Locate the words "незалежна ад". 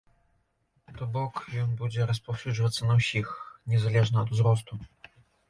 3.75-4.33